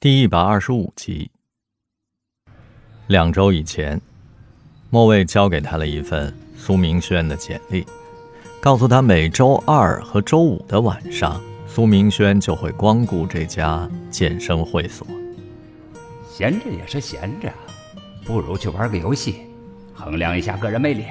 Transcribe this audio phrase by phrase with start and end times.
[0.00, 1.28] 第一百二十五集。
[3.08, 4.00] 两周以前，
[4.90, 7.84] 莫卫交给他了一份苏明轩的简历，
[8.60, 15.04] 告诉他每周二和周五的晚上，苏明轩就会光顾这家健身会所。
[16.30, 17.52] 闲着也是闲着，
[18.24, 19.40] 不如去玩个游戏，
[19.92, 21.06] 衡量一下个人魅力。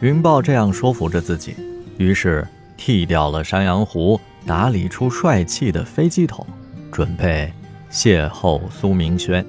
[0.00, 1.56] 云豹这样说服着自己，
[1.96, 2.46] 于是
[2.76, 6.46] 剃掉了山羊胡，打理出帅气的飞机头。
[6.94, 7.52] 准备
[7.90, 9.44] 邂逅苏明轩，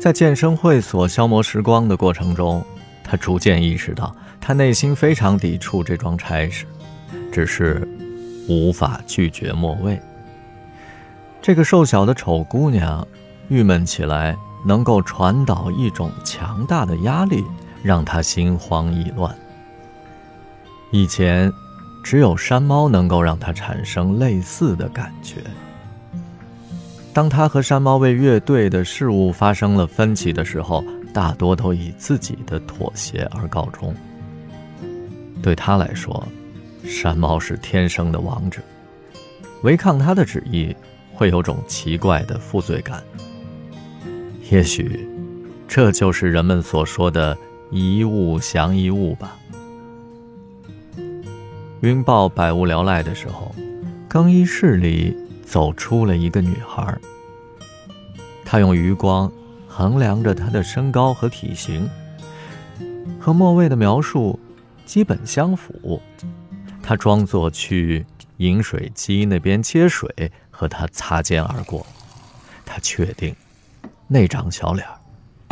[0.00, 2.64] 在健身会所消磨时光的过程中，
[3.04, 6.64] 他逐渐意识到，他内心非常抵触这桩差事，
[7.30, 7.86] 只是
[8.48, 10.00] 无法拒绝莫蔚。
[11.42, 13.06] 这个瘦小的丑姑娘，
[13.48, 17.44] 郁闷起来能够传导一种强大的压力，
[17.82, 19.36] 让他心慌意乱。
[20.90, 21.52] 以前，
[22.06, 25.38] 只有山猫能够让他产生类似的感觉。
[27.12, 33.92] 当他和山猫为乐队的事物发生了分歧的时候，大多都以自己的妥协而告终。
[35.42, 36.24] 对他来说，
[36.84, 38.62] 山猫是天生的王者，
[39.62, 40.72] 违抗他的旨意
[41.12, 43.02] 会有种奇怪的负罪感。
[44.48, 45.08] 也许，
[45.66, 47.36] 这就是人们所说的
[47.72, 49.36] “一物降一物”吧。
[51.80, 53.54] 云豹百无聊赖的时候，
[54.08, 55.16] 更衣室里。
[55.46, 56.98] 走出了一个女孩，
[58.44, 59.30] 他用余光
[59.68, 61.88] 衡量着她的身高和体型，
[63.20, 64.40] 和莫蔚的描述
[64.84, 66.02] 基本相符。
[66.82, 68.04] 他装作去
[68.38, 71.86] 饮水机那边接水，和她擦肩而过。
[72.64, 73.32] 他确定，
[74.08, 74.84] 那张小脸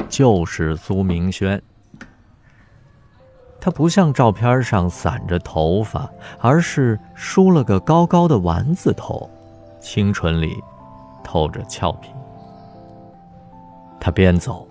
[0.08, 1.62] 就是苏明轩。
[3.64, 6.06] 他不像照片上散着头发，
[6.38, 9.30] 而是梳了个高高的丸子头。
[9.80, 10.62] 清纯里
[11.22, 12.10] 透着俏皮。
[13.98, 14.68] 他边走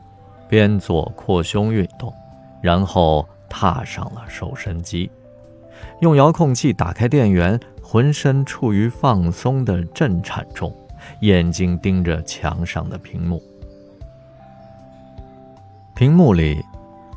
[0.48, 2.14] 边做扩胸运动，
[2.62, 5.10] 然后踏上了瘦身机，
[6.02, 10.72] 用遥控器打开电源，浑身处于放松的震颤中，
[11.22, 13.42] 眼睛盯着墙上的屏幕。
[15.96, 16.64] 屏幕里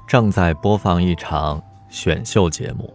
[0.07, 2.89] 正在播放一场选秀节目，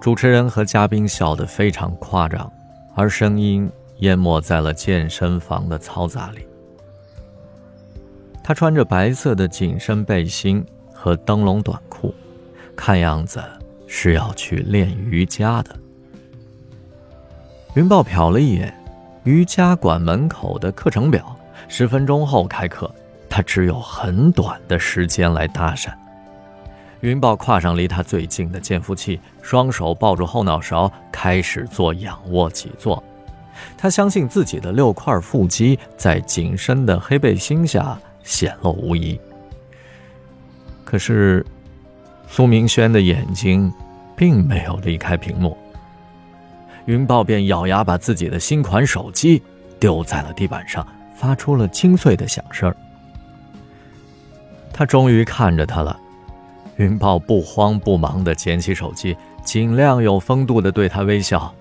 [0.00, 2.50] 主持人和嘉宾笑得非常夸张。
[2.94, 6.46] 而声音淹没在了健身房的嘈杂里。
[8.42, 12.14] 他穿着白色的紧身背心和灯笼短裤，
[12.74, 13.40] 看样子
[13.86, 15.76] 是要去练瑜伽的。
[17.74, 18.72] 云豹瞟了一眼
[19.24, 21.36] 瑜伽馆门口的课程表，
[21.68, 22.92] 十分钟后开课，
[23.38, 25.92] 他只有很短的时间来搭讪。
[27.02, 33.00] 云豹跨上离他最近的健腹器，双手抱住后脑勺，开始做仰卧起坐。
[33.76, 39.16] 他相信自己的六块腹肌在紧身的黑背心下显露无遗。
[40.84, 41.46] 可是，
[42.26, 43.72] 苏明轩的眼睛
[44.16, 45.56] 并没有离开屏幕。
[46.86, 49.40] 云豹便咬牙把自己的新款手机
[49.78, 50.84] 丢在了地板上，
[51.14, 52.74] 发出了清脆的响声。
[54.78, 55.98] 他终于看着他了。
[56.76, 61.52] 云豹不慌不忙地捡起手机，尽量有风度地对他微笑。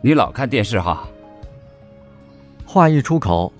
[0.00, 1.06] 你老看电视哈？
[2.64, 3.52] 话一出口，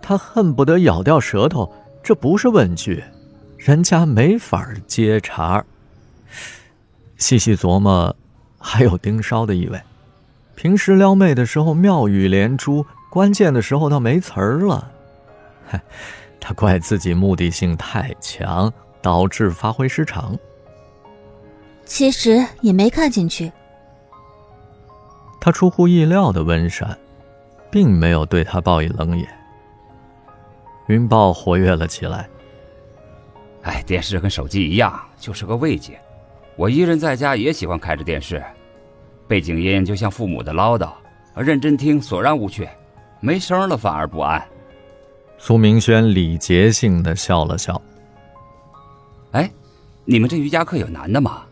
[0.00, 1.70] 他恨不得咬掉舌头。
[2.02, 3.04] 这不是问句，
[3.58, 5.62] 人家没法接茬。
[7.18, 8.16] 细细琢磨，
[8.58, 9.78] 还有盯梢的意味。
[10.54, 14.90] 平时撩妹的时候妙语连珠，关键的时候倒没词儿了。
[15.66, 15.82] 嗨，
[16.42, 18.70] 他怪自己目的性太强。
[19.02, 20.38] 导致发挥失常。
[21.84, 23.50] 其实也没看进去。
[25.40, 26.96] 他出乎意料的温善，
[27.68, 29.28] 并没有对他报以冷眼。
[30.86, 32.28] 云豹活跃了起来。
[33.62, 36.00] 哎，电视跟手机一样，就是个慰藉。
[36.54, 38.40] 我一人在家也喜欢开着电视，
[39.26, 40.92] 背景音就像父母的唠叨，
[41.34, 42.68] 认真听索然无趣，
[43.18, 44.40] 没声了反而不安。
[45.44, 47.82] 苏明轩礼节性的笑了笑。
[49.32, 49.50] 哎，
[50.04, 51.42] 你们这瑜伽课有男的吗？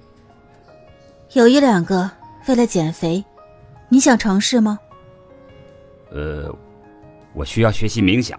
[1.32, 2.08] 有一两个，
[2.46, 3.24] 为了减肥，
[3.88, 4.78] 你想尝试吗？
[6.12, 6.54] 呃，
[7.34, 8.38] 我需要学习冥想，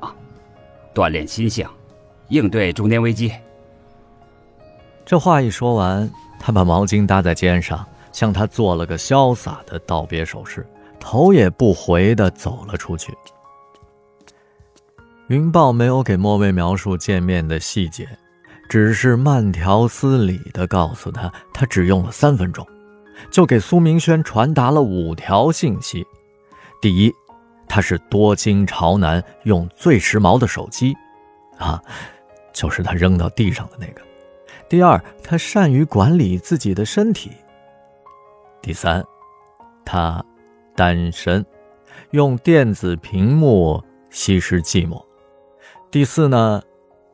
[0.95, 1.67] 锻炼心性，
[2.29, 3.29] 应对中年危机。
[5.05, 6.09] 这话一说完，
[6.39, 10.65] 他把毛巾搭在肩上，向他做了个潇洒的道别手势，
[10.97, 13.13] 头也不回的走了出去。
[15.31, 18.05] 云豹没有给莫蔚描述见面的细节。
[18.67, 22.67] 只是慢条斯理地告诉他，他只用了三分钟，
[23.29, 26.05] 就给苏明轩传达了五条信息：
[26.81, 27.13] 第一，
[27.65, 30.93] 他是多金潮男，用最时髦的手机，
[31.57, 31.81] 啊，
[32.51, 34.01] 就是他扔到地上的那个。
[34.67, 37.31] 第二，他善于管理自己的身体。
[38.61, 39.01] 第三，
[39.85, 40.21] 他
[40.75, 41.45] 单身，
[42.09, 45.01] 用电子屏幕吸食寂寞。
[45.91, 46.63] 第四呢，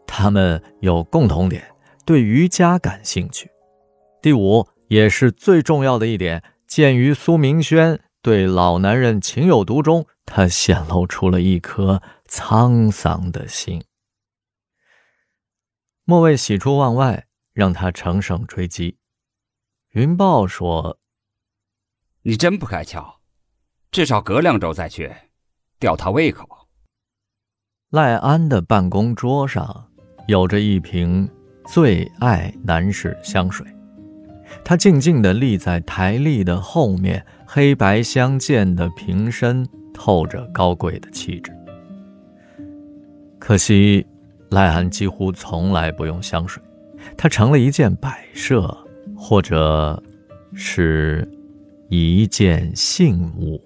[0.05, 1.73] 他们有共同点，
[2.05, 3.49] 对瑜伽感兴趣。
[4.21, 10.05] 第五，也是最重要的一点，鉴于苏明轩对老男人情有独钟。
[10.25, 13.83] 他显露出了一颗沧桑的心。
[16.03, 18.99] 莫畏喜出望外，让他乘胜追击。
[19.93, 20.99] 云豹说
[22.21, 23.15] ：“你真不开窍，
[23.89, 25.15] 至少隔两周再去，
[25.79, 26.47] 吊他胃口。”
[27.91, 29.85] 赖安的办公桌上
[30.27, 31.29] 有着一瓶
[31.65, 33.65] 最爱男士香水，
[34.63, 39.67] 他静静地立在台历的后面，黑白相间的瓶身。
[39.99, 41.51] 透着高贵的气质。
[43.39, 44.05] 可惜，
[44.51, 46.61] 赖安几乎从来不用香水，
[47.17, 48.77] 它成了一件摆设，
[49.17, 49.99] 或者
[50.53, 51.27] 是
[51.89, 53.59] 一件信物。